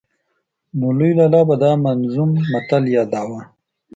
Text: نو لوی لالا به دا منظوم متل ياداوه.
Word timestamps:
نو 0.77 0.87
لوی 0.97 1.11
لالا 1.17 1.41
به 1.47 1.55
دا 1.63 1.71
منظوم 1.85 2.29
متل 2.51 2.83
ياداوه. 2.95 3.39